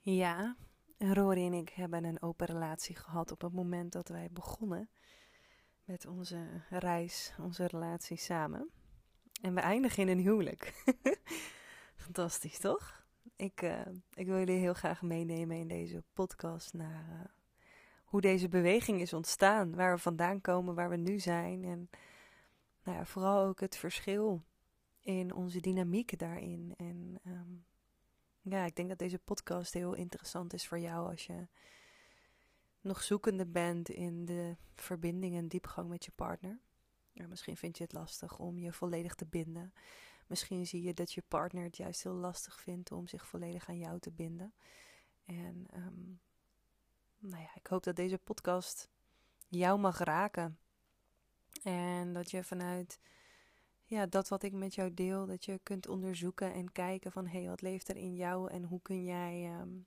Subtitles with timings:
[0.00, 0.56] Ja,
[0.98, 4.90] Rory en ik hebben een open relatie gehad op het moment dat wij begonnen
[5.84, 8.70] met onze reis, onze relatie samen.
[9.42, 10.82] En we eindigen in een huwelijk.
[12.04, 13.04] Fantastisch, toch?
[13.36, 13.80] Ik, uh,
[14.14, 17.24] ik wil jullie heel graag meenemen in deze podcast naar uh,
[18.04, 21.64] hoe deze beweging is ontstaan, waar we vandaan komen, waar we nu zijn.
[21.64, 21.90] En
[22.82, 24.44] nou ja, vooral ook het verschil
[25.04, 26.74] in onze dynamiek daarin.
[26.76, 27.64] En um,
[28.40, 31.46] ja, ik denk dat deze podcast heel interessant is voor jou als je
[32.80, 36.60] nog zoekende bent in de verbinding en diepgang met je partner.
[37.12, 39.72] Misschien vind je het lastig om je volledig te binden.
[40.26, 43.78] Misschien zie je dat je partner het juist heel lastig vindt om zich volledig aan
[43.78, 44.54] jou te binden.
[45.24, 46.20] En um,
[47.18, 48.88] nou ja, ik hoop dat deze podcast
[49.48, 50.58] jou mag raken.
[51.62, 52.98] En dat je vanuit
[53.84, 57.38] ja, dat wat ik met jou deel, dat je kunt onderzoeken en kijken van hé,
[57.38, 59.86] hey, wat leeft er in jou en hoe kun jij um,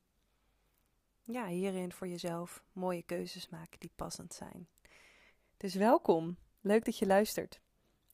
[1.23, 4.67] ja, hierin voor jezelf mooie keuzes maken die passend zijn.
[5.57, 7.59] Dus welkom, leuk dat je luistert.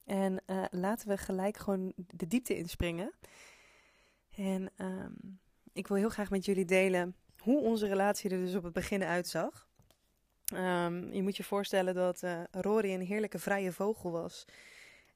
[0.05, 3.13] En uh, laten we gelijk gewoon de diepte inspringen.
[4.35, 5.39] En um,
[5.73, 9.03] ik wil heel graag met jullie delen hoe onze relatie er dus op het begin
[9.03, 9.67] uitzag.
[10.53, 14.45] Um, je moet je voorstellen dat uh, Rory een heerlijke vrije vogel was.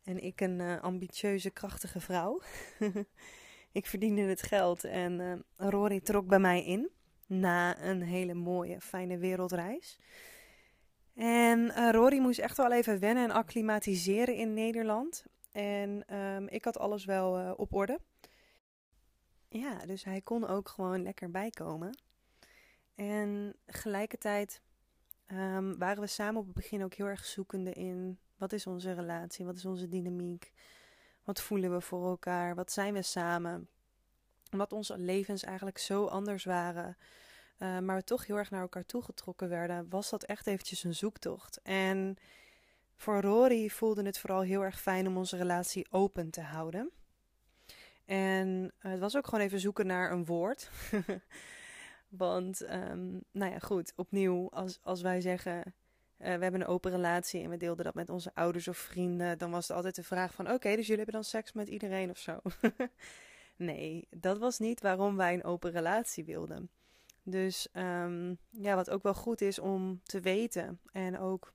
[0.07, 2.41] En ik een uh, ambitieuze, krachtige vrouw.
[3.71, 5.33] ik verdiende het geld en uh,
[5.69, 6.89] Rory trok bij mij in.
[7.25, 9.99] Na een hele mooie, fijne wereldreis.
[11.13, 15.25] En uh, Rory moest echt wel even wennen en acclimatiseren in Nederland.
[15.51, 17.99] En um, ik had alles wel op orde.
[19.49, 21.97] Ja, dus hij kon ook gewoon lekker bijkomen.
[22.95, 24.61] En tegelijkertijd
[25.27, 28.93] um, waren we samen op het begin ook heel erg zoekende in wat is onze
[28.93, 30.53] relatie, wat is onze dynamiek,
[31.23, 33.69] wat voelen we voor elkaar, wat zijn we samen.
[34.51, 36.97] Omdat onze levens eigenlijk zo anders waren,
[37.59, 40.95] uh, maar we toch heel erg naar elkaar toegetrokken werden, was dat echt eventjes een
[40.95, 41.61] zoektocht.
[41.61, 42.17] En
[42.95, 46.91] voor Rory voelde het vooral heel erg fijn om onze relatie open te houden.
[48.05, 50.69] En het was ook gewoon even zoeken naar een woord.
[52.09, 55.73] Want, um, nou ja, goed, opnieuw, als, als wij zeggen,
[56.19, 59.37] uh, we hebben een open relatie en we deelden dat met onze ouders of vrienden,
[59.37, 62.09] dan was het altijd de vraag van, oké, dus jullie hebben dan seks met iedereen
[62.09, 62.39] of zo.
[63.55, 66.69] nee, dat was niet waarom wij een open relatie wilden.
[67.23, 71.53] Dus um, ja, wat ook wel goed is om te weten en ook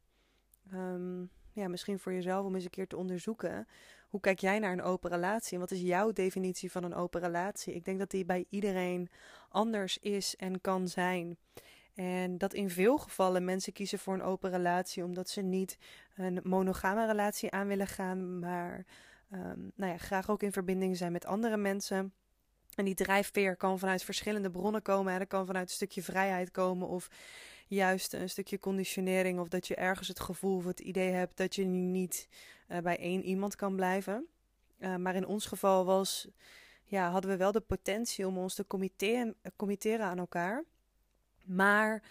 [0.72, 3.66] um, ja, misschien voor jezelf om eens een keer te onderzoeken.
[4.08, 7.20] Hoe kijk jij naar een open relatie en wat is jouw definitie van een open
[7.20, 7.74] relatie?
[7.74, 9.08] Ik denk dat die bij iedereen
[9.48, 11.36] anders is en kan zijn.
[11.94, 15.78] En dat in veel gevallen mensen kiezen voor een open relatie omdat ze niet
[16.16, 18.86] een monogame relatie aan willen gaan, maar
[19.32, 22.12] um, nou ja, graag ook in verbinding zijn met andere mensen.
[22.74, 25.18] En die drijfveer kan vanuit verschillende bronnen komen.
[25.18, 27.08] Dat kan vanuit een stukje vrijheid komen of
[27.66, 29.40] juist een stukje conditionering.
[29.40, 32.28] Of dat je ergens het gevoel of het idee hebt dat je niet
[32.68, 34.26] uh, bij één iemand kan blijven.
[34.78, 36.28] Uh, maar in ons geval was,
[36.84, 40.64] ja, hadden we wel de potentie om ons te committeren, committeren aan elkaar.
[41.54, 42.02] Maar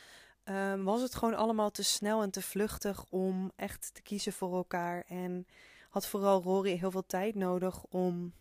[0.45, 4.55] uh, was het gewoon allemaal te snel en te vluchtig om echt te kiezen voor
[4.55, 5.03] elkaar.
[5.07, 5.47] En
[5.89, 8.33] had vooral Rory heel veel tijd nodig om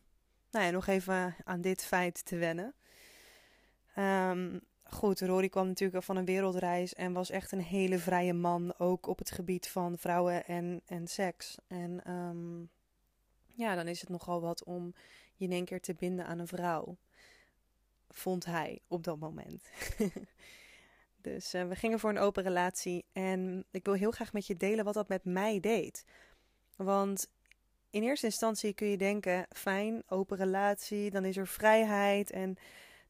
[0.50, 2.74] nou ja, nog even aan dit feit te wennen.
[3.98, 8.74] Um, goed, Rory kwam natuurlijk van een wereldreis en was echt een hele vrije man,
[8.78, 11.56] ook op het gebied van vrouwen en, en seks.
[11.66, 12.70] En um,
[13.46, 14.94] ja, dan is het nogal wat om
[15.34, 16.96] je in één keer te binden aan een vrouw,
[18.08, 19.68] vond hij op dat moment.
[21.22, 24.56] dus uh, we gingen voor een open relatie en ik wil heel graag met je
[24.56, 26.04] delen wat dat met mij deed.
[26.76, 27.28] Want
[27.90, 32.56] in eerste instantie kun je denken: fijn, open relatie, dan is er vrijheid en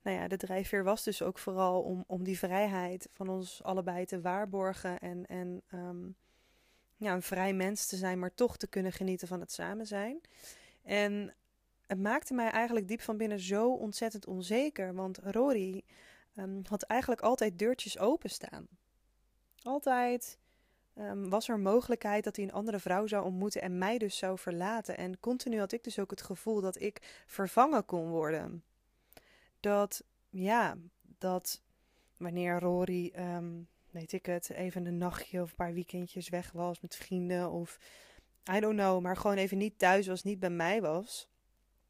[0.03, 4.05] nou ja, de drijfveer was dus ook vooral om, om die vrijheid van ons allebei
[4.05, 6.15] te waarborgen en, en um,
[6.97, 10.21] ja, een vrij mens te zijn, maar toch te kunnen genieten van het samen zijn.
[10.83, 11.35] En
[11.87, 15.83] het maakte mij eigenlijk diep van binnen zo ontzettend onzeker, want Rory
[16.37, 18.69] um, had eigenlijk altijd deurtjes openstaan.
[19.63, 20.39] Altijd
[20.95, 24.39] um, was er mogelijkheid dat hij een andere vrouw zou ontmoeten en mij dus zou
[24.39, 24.97] verlaten.
[24.97, 28.65] En continu had ik dus ook het gevoel dat ik vervangen kon worden
[29.61, 30.77] dat, ja,
[31.19, 31.63] dat
[32.17, 36.81] wanneer Rory, um, weet ik het, even een nachtje of een paar weekendjes weg was
[36.81, 37.79] met vrienden of
[38.53, 41.29] I don't know, maar gewoon even niet thuis was, niet bij mij was.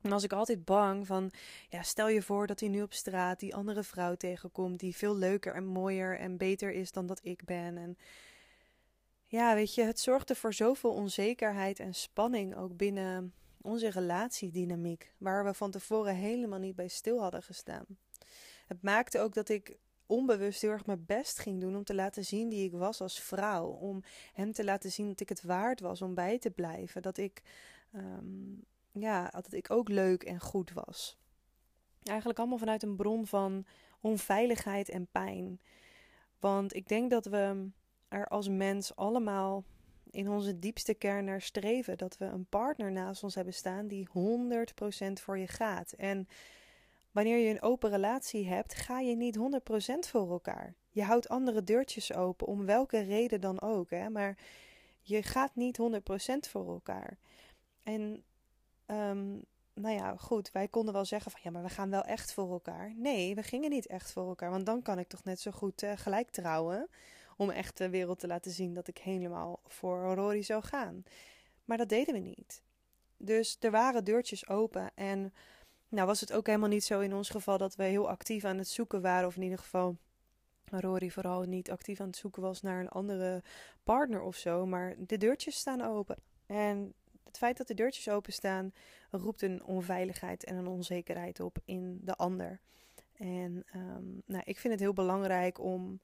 [0.00, 1.30] Dan was ik altijd bang van,
[1.68, 5.16] ja, stel je voor dat hij nu op straat die andere vrouw tegenkomt die veel
[5.16, 7.76] leuker en mooier en beter is dan dat ik ben.
[7.76, 7.98] En
[9.26, 15.44] ja, weet je, het zorgde voor zoveel onzekerheid en spanning ook binnen onze relatiedynamiek, waar
[15.44, 17.84] we van tevoren helemaal niet bij stil hadden gestaan.
[18.66, 22.24] Het maakte ook dat ik onbewust heel erg mijn best ging doen om te laten
[22.24, 23.66] zien wie ik was als vrouw.
[23.66, 24.02] Om
[24.32, 27.02] hem te laten zien dat ik het waard was om bij te blijven.
[27.02, 27.42] Dat ik,
[27.92, 28.54] ehm,
[28.92, 31.18] ja, dat ik ook leuk en goed was.
[32.02, 33.66] Eigenlijk allemaal vanuit een bron van
[34.00, 35.60] onveiligheid en pijn.
[36.38, 37.68] Want ik denk dat we
[38.08, 39.64] er als mens allemaal
[40.10, 41.98] in onze diepste kern naar streven.
[41.98, 44.12] Dat we een partner naast ons hebben staan die 100%
[45.12, 45.92] voor je gaat.
[45.92, 46.28] En
[47.10, 49.40] wanneer je een open relatie hebt, ga je niet 100%
[50.08, 50.74] voor elkaar.
[50.90, 53.90] Je houdt andere deurtjes open, om welke reden dan ook.
[53.90, 54.10] Hè?
[54.10, 54.38] Maar
[55.00, 57.18] je gaat niet 100% voor elkaar.
[57.82, 58.24] En
[58.90, 59.44] um,
[59.74, 62.52] nou ja, goed, wij konden wel zeggen van ja, maar we gaan wel echt voor
[62.52, 62.94] elkaar.
[62.96, 65.82] Nee, we gingen niet echt voor elkaar, want dan kan ik toch net zo goed
[65.82, 66.88] uh, gelijk trouwen.
[67.36, 71.04] Om echt de wereld te laten zien dat ik helemaal voor Rory zou gaan.
[71.64, 72.62] Maar dat deden we niet.
[73.16, 74.90] Dus er waren deurtjes open.
[74.94, 75.32] En
[75.88, 78.58] nou was het ook helemaal niet zo in ons geval dat we heel actief aan
[78.58, 79.26] het zoeken waren.
[79.26, 79.96] Of in ieder geval
[80.64, 83.42] Rory vooral niet actief aan het zoeken was naar een andere
[83.82, 84.66] partner of zo.
[84.66, 86.16] Maar de deurtjes staan open.
[86.46, 86.94] En
[87.30, 88.72] het feit dat de deurtjes openstaan
[89.10, 92.60] roept een onveiligheid en een onzekerheid op in de ander.
[93.16, 96.00] En um, nou, ik vind het heel belangrijk om,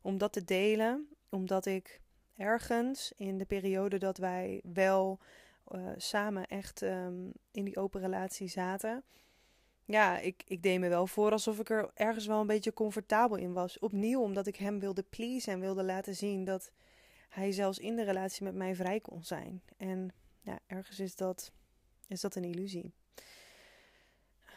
[0.00, 2.00] om dat te delen, omdat ik
[2.36, 5.18] ergens in de periode dat wij wel
[5.72, 9.04] uh, samen echt um, in die open relatie zaten.
[9.84, 13.36] Ja, ik, ik deed me wel voor alsof ik er ergens wel een beetje comfortabel
[13.36, 13.78] in was.
[13.78, 16.70] Opnieuw omdat ik hem wilde pleasen en wilde laten zien dat
[17.28, 19.62] hij zelfs in de relatie met mij vrij kon zijn.
[19.76, 20.10] En
[20.46, 21.52] ja, ergens is dat,
[22.08, 22.92] is dat een illusie.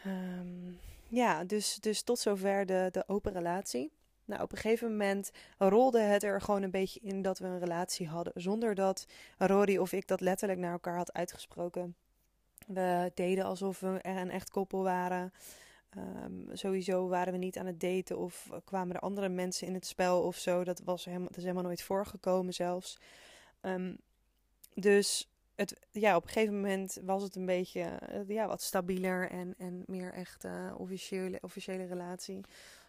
[0.05, 3.91] Um, ja, dus, dus tot zover de, de open relatie.
[4.25, 7.59] Nou, op een gegeven moment rolde het er gewoon een beetje in dat we een
[7.59, 8.33] relatie hadden.
[8.35, 9.05] Zonder dat
[9.37, 11.95] Rory of ik dat letterlijk naar elkaar had uitgesproken.
[12.67, 15.33] We deden alsof we een echt koppel waren.
[15.97, 19.85] Um, sowieso waren we niet aan het daten of kwamen er andere mensen in het
[19.85, 20.63] spel of zo.
[20.63, 22.97] Dat, was helemaal, is helemaal nooit voorgekomen zelfs.
[23.61, 23.97] Um,
[24.73, 29.29] dus het, ja, op een gegeven moment was het een beetje uh, ja, wat stabieler
[29.29, 32.41] en, en meer echt uh, officiële, officiële relatie.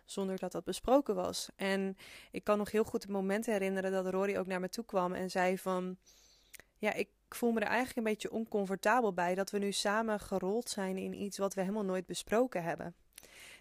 [0.05, 1.49] Zonder dat dat besproken was.
[1.57, 1.97] En
[2.31, 5.13] ik kan nog heel goed het moment herinneren dat Rory ook naar me toe kwam
[5.13, 5.97] en zei van...
[6.77, 10.69] Ja, ik voel me er eigenlijk een beetje oncomfortabel bij dat we nu samen gerold
[10.69, 12.95] zijn in iets wat we helemaal nooit besproken hebben.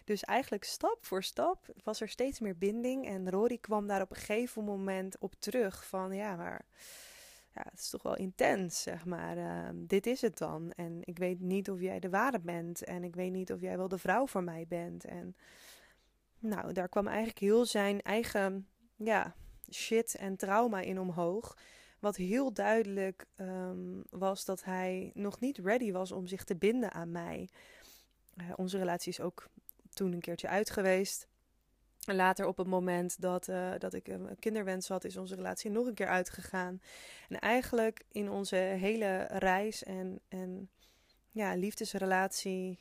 [0.04, 3.06] Dus eigenlijk stap voor stap was er steeds meer binding.
[3.06, 6.64] En Rory kwam daar op een gegeven moment op terug van ja, maar
[7.64, 9.36] ja, het is toch wel intens, zeg maar.
[9.36, 10.70] Uh, dit is het dan.
[10.70, 12.84] En ik weet niet of jij de ware bent.
[12.84, 15.04] En ik weet niet of jij wel de vrouw voor mij bent.
[15.04, 15.36] En
[16.38, 19.34] nou, daar kwam eigenlijk heel zijn eigen ja,
[19.72, 21.56] shit en trauma in omhoog.
[21.98, 26.92] Wat heel duidelijk um, was dat hij nog niet ready was om zich te binden
[26.92, 27.48] aan mij.
[28.34, 29.48] Uh, onze relatie is ook
[29.90, 31.28] toen een keertje uit geweest.
[32.06, 35.86] Later op het moment dat, uh, dat ik een kinderwens had, is onze relatie nog
[35.86, 36.80] een keer uitgegaan.
[37.28, 40.70] En eigenlijk in onze hele reis en, en
[41.30, 42.78] ja, liefdesrelatie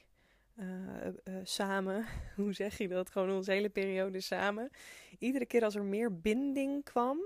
[0.56, 0.66] uh,
[1.06, 2.06] uh, samen,
[2.36, 3.10] hoe zeg je dat?
[3.10, 4.70] Gewoon onze hele periode samen.
[5.18, 7.20] Iedere keer als er meer binding kwam,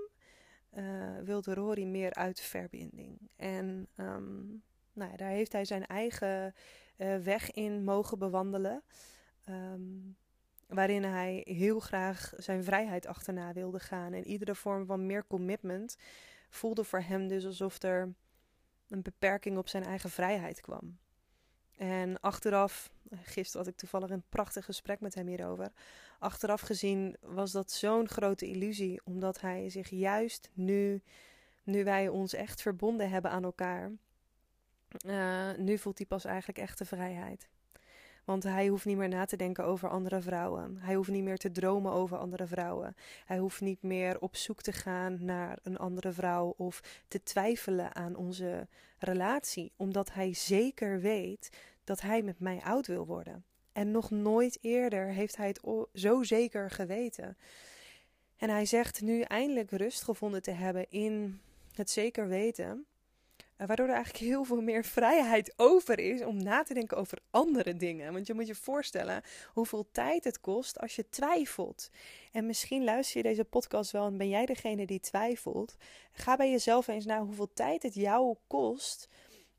[1.24, 3.18] wilde Rory meer uitverbinding.
[3.36, 4.62] En um,
[4.92, 6.54] nou ja, daar heeft hij zijn eigen
[7.22, 8.82] weg in mogen bewandelen.
[9.48, 10.16] Um,
[10.68, 14.12] waarin hij heel graag zijn vrijheid achterna wilde gaan.
[14.12, 15.96] En iedere vorm van meer commitment
[16.50, 18.14] voelde voor hem dus alsof er
[18.88, 20.98] een beperking op zijn eigen vrijheid kwam.
[21.76, 22.90] En achteraf,
[23.22, 25.72] gisteren had ik toevallig een prachtig gesprek met hem hierover.
[26.18, 31.02] Achteraf gezien was dat zo'n grote illusie, omdat hij zich juist nu,
[31.62, 33.92] nu wij ons echt verbonden hebben aan elkaar,
[35.06, 37.48] uh, nu voelt hij pas eigenlijk echte vrijheid.
[38.24, 40.76] Want hij hoeft niet meer na te denken over andere vrouwen.
[40.80, 42.96] Hij hoeft niet meer te dromen over andere vrouwen.
[43.24, 47.94] Hij hoeft niet meer op zoek te gaan naar een andere vrouw of te twijfelen
[47.94, 53.44] aan onze relatie, omdat hij zeker weet dat hij met mij oud wil worden.
[53.72, 55.60] En nog nooit eerder heeft hij het
[55.94, 57.36] zo zeker geweten.
[58.36, 61.40] En hij zegt nu eindelijk rust gevonden te hebben in
[61.74, 62.86] het zeker weten
[63.56, 67.18] eh, waardoor er eigenlijk heel veel meer vrijheid over is om na te denken over
[67.30, 68.12] andere dingen.
[68.12, 71.90] Want je moet je voorstellen hoeveel tijd het kost als je twijfelt.
[72.32, 75.76] En misschien luister je deze podcast wel en ben jij degene die twijfelt.
[76.12, 79.08] Ga bij jezelf eens naar hoeveel tijd het jou kost.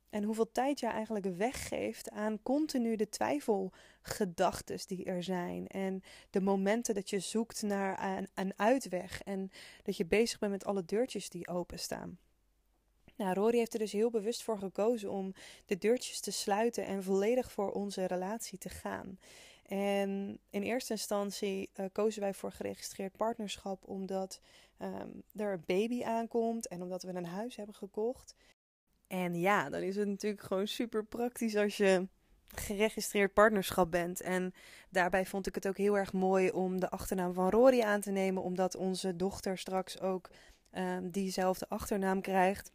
[0.10, 5.68] En hoeveel tijd je eigenlijk weggeeft aan continu de twijfelgedachten die er zijn.
[5.68, 9.22] En de momenten dat je zoekt naar een, een uitweg.
[9.22, 9.52] En
[9.84, 12.18] dat je bezig bent met alle deurtjes die openstaan.
[13.15, 15.34] Nou, Rory heeft er dus heel bewust voor gekozen om
[15.65, 19.19] de deurtjes te sluiten en volledig voor onze relatie te gaan.
[19.65, 24.39] En in eerste instantie uh, kozen wij voor geregistreerd partnerschap omdat
[24.79, 28.36] um, er een baby aankomt en omdat we een huis hebben gekocht.
[29.07, 32.07] En ja, dan is het natuurlijk gewoon super praktisch als je
[32.48, 34.22] geregistreerd partnerschap bent.
[34.22, 34.53] En
[34.89, 38.12] daarbij vond ik het ook heel erg mooi om de achternaam van Rory aan te
[38.12, 40.29] nemen, omdat onze dochter straks ook
[40.72, 42.72] um, diezelfde achternaam krijgt.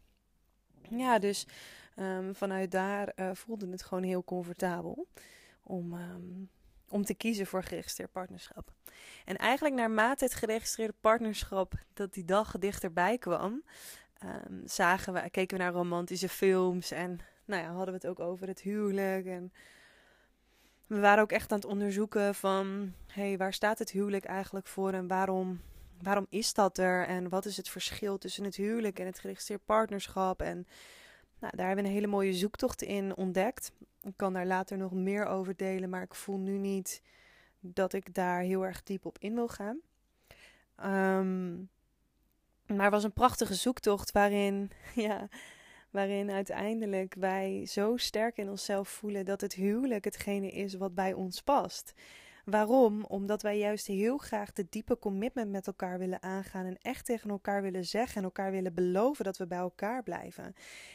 [0.95, 1.47] Ja, dus
[1.95, 5.07] um, vanuit daar uh, voelde het gewoon heel comfortabel
[5.63, 6.49] om, um,
[6.89, 8.71] om te kiezen voor geregistreerd partnerschap.
[9.25, 13.63] En eigenlijk naarmate het geregistreerde partnerschap dat die dag dichterbij kwam,
[14.23, 18.19] um, zagen we, keken we naar romantische films en nou ja, hadden we het ook
[18.19, 19.25] over het huwelijk.
[19.25, 19.53] En
[20.87, 24.93] we waren ook echt aan het onderzoeken van, hey, waar staat het huwelijk eigenlijk voor
[24.93, 25.61] en waarom,
[26.03, 27.07] waarom is dat er?
[27.07, 30.41] En wat is het verschil tussen het huwelijk en het geregistreerd partnerschap?
[30.41, 30.67] En
[31.39, 33.71] nou, daar hebben we een hele mooie zoektocht in ontdekt.
[34.01, 37.01] Ik kan daar later nog meer over delen, maar ik voel nu niet
[37.59, 39.79] dat ik daar heel erg diep op in wil gaan.
[40.85, 41.69] Um,
[42.65, 45.27] maar het was een prachtige zoektocht waarin, ja,
[45.89, 51.13] waarin uiteindelijk wij zo sterk in onszelf voelen dat het huwelijk hetgene is wat bij
[51.13, 51.93] ons past.
[52.45, 53.03] Waarom?
[53.03, 57.29] Omdat wij juist heel graag de diepe commitment met elkaar willen aangaan en echt tegen
[57.29, 60.53] elkaar willen zeggen en elkaar willen beloven dat we bij elkaar blijven.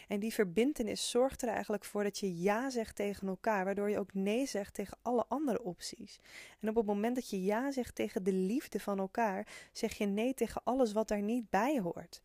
[0.08, 3.98] En die verbintenis zorgt er eigenlijk voor dat je ja zegt tegen elkaar, waardoor je
[3.98, 6.20] ook nee zegt tegen alle andere opties.
[6.60, 10.06] En op het moment dat je ja zegt tegen de liefde van elkaar, zeg je
[10.06, 12.20] nee tegen alles wat daar niet bij hoort.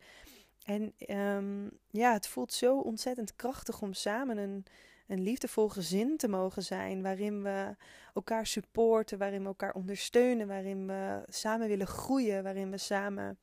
[0.64, 4.64] En um, ja, het voelt zo ontzettend krachtig om samen een
[5.12, 7.02] een liefdevol gezin te mogen zijn.
[7.02, 7.76] Waarin we
[8.14, 13.38] elkaar supporten, waarin we elkaar ondersteunen, waarin we samen willen groeien, waarin we samen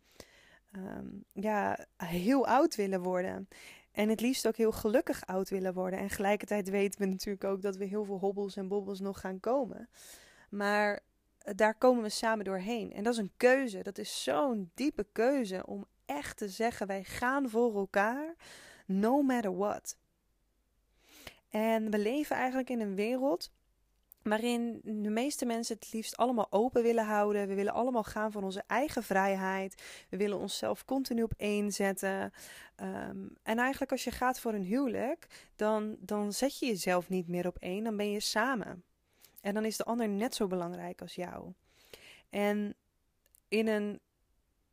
[0.72, 3.48] um, ja, heel oud willen worden.
[3.92, 6.00] En het liefst ook heel gelukkig oud willen worden.
[6.00, 9.40] En tegelijkertijd weten we natuurlijk ook dat we heel veel hobbels en bobbels nog gaan
[9.40, 9.90] komen.
[10.50, 11.00] Maar
[11.56, 12.94] daar komen we samen doorheen.
[12.94, 13.84] En dat is een keuze.
[13.84, 18.36] Dat is zo'n diepe keuze om echt te zeggen: wij gaan voor elkaar,
[18.86, 19.98] no matter what.
[21.50, 23.52] En we leven eigenlijk in een wereld
[24.22, 27.48] waarin de meeste mensen het liefst allemaal open willen houden.
[27.48, 29.84] We willen allemaal gaan van onze eigen vrijheid.
[30.10, 32.34] We willen onszelf continu op één zetten.
[32.82, 37.28] Um, en eigenlijk als je gaat voor een huwelijk, dan, dan zet je jezelf niet
[37.28, 37.84] meer op één.
[37.84, 38.84] Dan ben je samen.
[39.42, 41.54] En dan is de ander net zo belangrijk als jou.
[42.30, 42.76] En
[43.48, 44.00] in een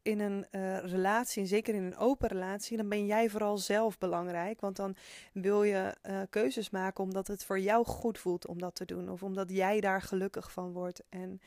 [0.06, 3.98] in een uh, relatie, en zeker in een open relatie, dan ben jij vooral zelf
[3.98, 4.60] belangrijk.
[4.60, 4.96] Want dan
[5.32, 9.10] wil je uh, keuzes maken omdat het voor jou goed voelt om dat te doen.
[9.10, 11.02] Of omdat jij daar gelukkig van wordt.
[11.08, 11.40] En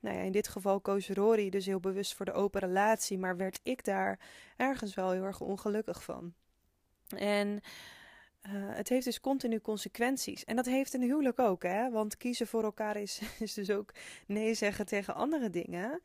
[0.00, 3.18] nou ja, in dit geval koos Rory dus heel bewust voor de open relatie.
[3.18, 4.18] Maar werd ik daar
[4.56, 6.34] ergens wel heel erg ongelukkig van.
[7.16, 7.60] En
[8.46, 10.44] uh, het heeft dus continu consequenties.
[10.44, 11.90] En dat heeft een huwelijk ook, hè?
[11.90, 13.92] Want kiezen voor elkaar is, is dus ook
[14.26, 16.00] nee zeggen tegen andere dingen.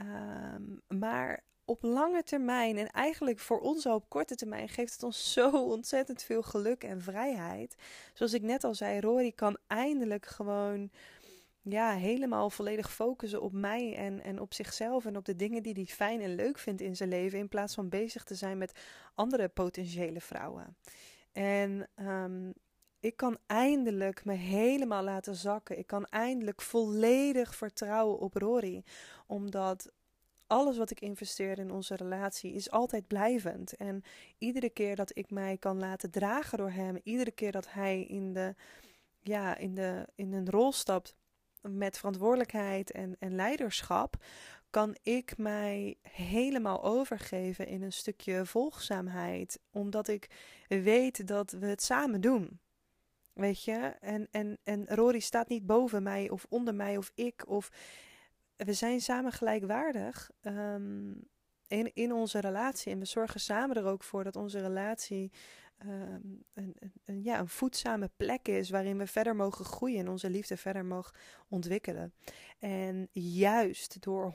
[0.00, 5.02] Um, maar op lange termijn en eigenlijk voor ons al op korte termijn geeft het
[5.02, 7.76] ons zo ontzettend veel geluk en vrijheid.
[8.12, 10.90] Zoals ik net al zei, Rory kan eindelijk gewoon
[11.62, 15.74] ja, helemaal volledig focussen op mij en, en op zichzelf en op de dingen die
[15.74, 18.80] hij fijn en leuk vindt in zijn leven, in plaats van bezig te zijn met
[19.14, 20.76] andere potentiële vrouwen.
[21.32, 22.52] En um,
[23.02, 25.78] ik kan eindelijk me helemaal laten zakken.
[25.78, 28.84] Ik kan eindelijk volledig vertrouwen op Rory.
[29.32, 29.92] Omdat
[30.46, 33.76] alles wat ik investeer in onze relatie is altijd blijvend.
[33.76, 34.02] En
[34.38, 38.32] iedere keer dat ik mij kan laten dragen door hem, iedere keer dat hij in,
[38.32, 38.54] de,
[39.22, 41.14] ja, in, de, in een rol stapt
[41.60, 44.16] met verantwoordelijkheid en, en leiderschap,
[44.70, 49.60] kan ik mij helemaal overgeven in een stukje volgzaamheid.
[49.70, 50.30] Omdat ik
[50.68, 52.60] weet dat we het samen doen.
[53.32, 53.94] Weet je?
[54.00, 57.48] En, en, en Rory staat niet boven mij of onder mij of ik.
[57.48, 57.70] Of
[58.56, 61.28] we zijn samen gelijkwaardig um,
[61.66, 62.92] in, in onze relatie.
[62.92, 65.32] En we zorgen samen er ook voor dat onze relatie
[65.86, 70.30] um, een, een, ja, een voedzame plek is waarin we verder mogen groeien en onze
[70.30, 71.14] liefde verder mogen
[71.48, 72.14] ontwikkelen.
[72.58, 74.34] En juist door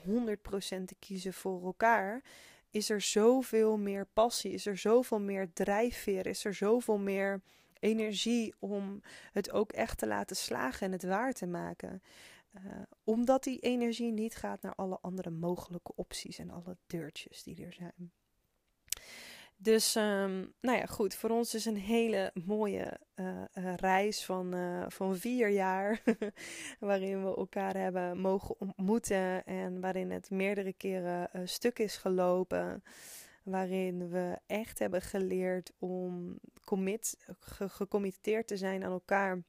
[0.60, 2.22] te kiezen voor elkaar,
[2.70, 7.42] is er zoveel meer passie, is er zoveel meer drijfveer, is er zoveel meer
[7.80, 12.02] energie om het ook echt te laten slagen en het waar te maken.
[12.66, 17.64] Uh, omdat die energie niet gaat naar alle andere mogelijke opties en alle deurtjes die
[17.64, 18.12] er zijn.
[19.60, 21.14] Dus, um, nou ja, goed.
[21.14, 24.54] Voor ons is een hele mooie uh, uh, reis van,
[24.88, 26.02] van vier jaar.
[26.80, 29.44] waarin we elkaar hebben mogen ontmoeten.
[29.44, 32.82] En waarin het meerdere keren stuk is gelopen
[33.50, 37.16] waarin we echt hebben geleerd om commit,
[37.66, 39.42] gecommitteerd te zijn aan elkaar.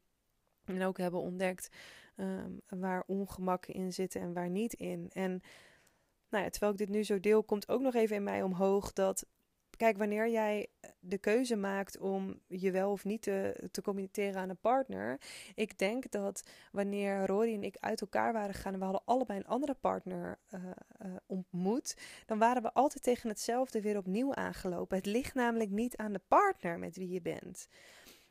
[0.66, 1.70] En ook hebben ontdekt
[2.20, 5.10] um, waar ongemakken in zitten en waar niet in.
[5.14, 5.42] En
[6.30, 8.94] nou ja, terwijl ik dit nu zo deel, komt ook nog even in mij omhoog
[8.94, 9.26] dat
[9.80, 10.68] Kijk, wanneer jij
[11.00, 15.22] de keuze maakt om je wel of niet te, te communiceren aan een partner.
[15.56, 19.40] Ik denk dat wanneer Rory en ik uit elkaar waren gegaan en we hadden allebei
[19.40, 20.62] een andere partner uh,
[21.06, 21.98] uh, ontmoet.
[22.26, 24.98] Dan waren we altijd tegen hetzelfde weer opnieuw aangelopen.
[24.98, 27.68] Het ligt namelijk niet aan de partner met wie je bent.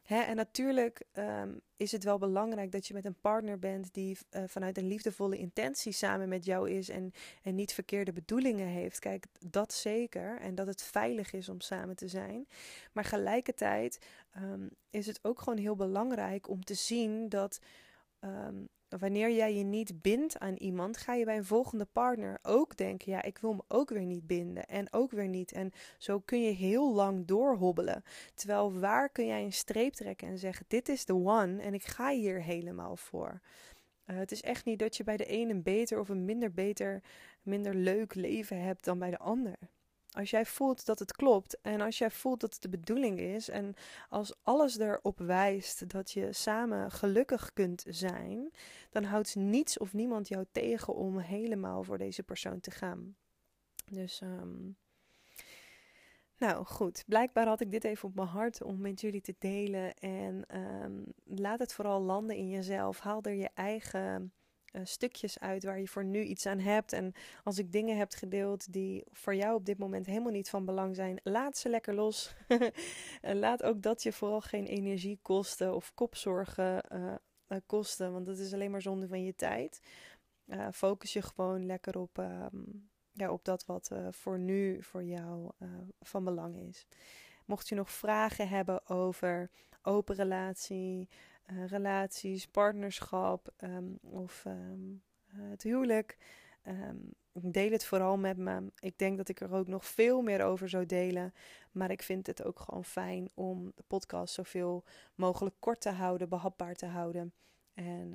[0.08, 4.18] Hè, en natuurlijk ehm, is het wel belangrijk dat je met een partner bent die
[4.30, 7.12] uh, vanuit een liefdevolle intentie samen met jou is en,
[7.42, 8.98] en niet verkeerde bedoelingen heeft.
[8.98, 10.40] Kijk, dat zeker.
[10.40, 12.48] En dat het veilig is om samen te zijn.
[12.92, 17.60] Maar gelijkertijd um, is het ook gewoon heel belangrijk om te zien dat
[18.20, 22.76] um, wanneer jij je niet bindt aan iemand, ga je bij een volgende partner ook
[22.76, 25.52] denken: ja, ik wil me ook weer niet binden en ook weer niet.
[25.52, 28.04] En zo kun je heel lang doorhobbelen.
[28.34, 31.84] Terwijl waar kun jij een streep trekken en zeggen: dit is de one en ik
[31.84, 33.40] ga hier helemaal voor.
[34.06, 36.52] Uh, het is echt niet dat je bij de een een beter of een minder
[36.52, 37.02] beter,
[37.42, 39.58] minder leuk leven hebt dan bij de ander.
[40.18, 43.48] Als jij voelt dat het klopt en als jij voelt dat het de bedoeling is
[43.48, 43.74] en
[44.08, 48.50] als alles erop wijst dat je samen gelukkig kunt zijn,
[48.90, 53.16] dan houdt niets of niemand jou tegen om helemaal voor deze persoon te gaan.
[53.90, 54.76] Dus, um,
[56.38, 59.94] nou goed, blijkbaar had ik dit even op mijn hart om met jullie te delen.
[59.94, 63.00] En um, laat het vooral landen in jezelf.
[63.00, 64.32] Haal er je eigen
[64.72, 66.92] uh, stukjes uit waar je voor nu iets aan hebt.
[66.92, 67.12] En
[67.44, 70.94] als ik dingen heb gedeeld die voor jou op dit moment helemaal niet van belang
[70.94, 72.34] zijn, laat ze lekker los.
[73.20, 78.52] laat ook dat je vooral geen energie kosten of kopzorgen uh, kosten, want dat is
[78.52, 79.80] alleen maar zonde van je tijd.
[80.72, 82.56] focus je gewoon lekker op, ehm,
[83.12, 85.50] ja, op dat wat voor nu voor jou
[86.00, 86.86] van belang is.
[87.44, 89.50] Mocht je nog vragen hebben over
[89.82, 91.08] open relatie,
[91.52, 96.18] uh, relaties, partnerschap um, of um, het huwelijk.
[96.68, 98.72] Um, deel het vooral met me.
[98.78, 101.34] Ik denk dat ik er ook nog veel meer over zou delen.
[101.72, 106.28] Maar ik vind het ook gewoon fijn om de podcast zoveel mogelijk kort te houden,
[106.28, 107.32] behapbaar te houden.
[107.74, 108.14] En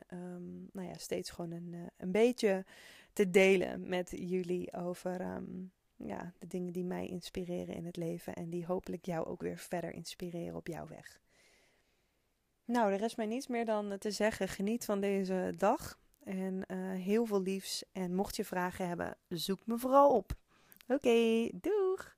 [0.72, 2.66] nou ja, steeds gewoon een, uh, een beetje
[3.14, 5.42] te delen met jullie over
[5.96, 8.34] ja, de dingen die mij inspireren in het leven.
[8.34, 11.22] En die hopelijk jou ook weer verder inspireren op jouw weg.
[12.66, 14.48] Nou, er rest mij niets meer dan te zeggen.
[14.48, 16.00] Geniet van deze dag.
[16.24, 17.84] En uh, heel veel liefs.
[17.92, 20.32] En mocht je vragen hebben, zoek me vooral op.
[20.88, 22.16] Oké, doeg!